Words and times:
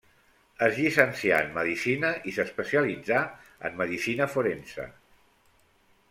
Es 0.67 0.77
llicencià 0.77 1.41
en 1.47 1.51
medicina 1.57 2.09
i 2.31 2.33
s'especialitzà 2.37 3.19
en 3.69 3.77
medicina 3.85 4.29
forense. 4.37 4.87